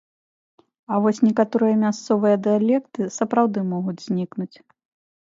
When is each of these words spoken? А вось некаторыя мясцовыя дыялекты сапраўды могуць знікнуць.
А 0.91 1.01
вось 1.03 1.21
некаторыя 1.27 1.75
мясцовыя 1.85 2.41
дыялекты 2.49 3.01
сапраўды 3.21 3.59
могуць 3.73 4.01
знікнуць. 4.11 4.53